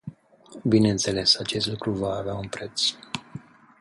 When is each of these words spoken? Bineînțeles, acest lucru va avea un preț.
Bineînțeles, 0.63 1.37
acest 1.39 1.67
lucru 1.67 1.91
va 1.91 2.15
avea 2.15 2.33
un 2.35 2.47
preț. 2.47 2.81